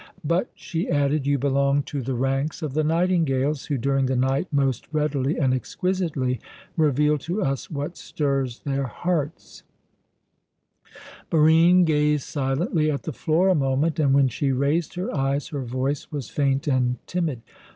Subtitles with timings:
[0.23, 4.47] "But," she added, "you belong to the ranks of the nightingales, who during the night
[4.51, 6.41] most readily and exquisitely
[6.75, 9.61] reveal to us what stirs their hearts"
[11.29, 15.61] Barine gazed silently at the floor a moment, and when she raised her eyes her
[15.61, 17.43] voice was faint and timid.